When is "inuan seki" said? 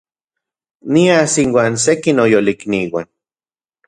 1.43-2.11